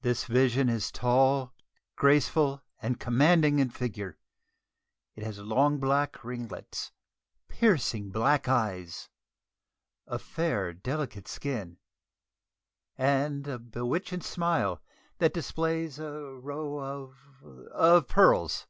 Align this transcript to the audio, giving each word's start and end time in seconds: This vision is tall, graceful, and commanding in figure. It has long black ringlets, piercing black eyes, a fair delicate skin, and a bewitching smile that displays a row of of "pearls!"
This 0.00 0.24
vision 0.24 0.68
is 0.68 0.90
tall, 0.90 1.54
graceful, 1.94 2.62
and 2.80 2.98
commanding 2.98 3.60
in 3.60 3.70
figure. 3.70 4.18
It 5.14 5.22
has 5.22 5.38
long 5.38 5.78
black 5.78 6.24
ringlets, 6.24 6.90
piercing 7.46 8.10
black 8.10 8.48
eyes, 8.48 9.08
a 10.08 10.18
fair 10.18 10.72
delicate 10.72 11.28
skin, 11.28 11.78
and 12.98 13.46
a 13.46 13.60
bewitching 13.60 14.22
smile 14.22 14.82
that 15.18 15.32
displays 15.32 16.00
a 16.00 16.10
row 16.10 16.80
of 16.80 17.44
of 17.70 18.08
"pearls!" 18.08 18.66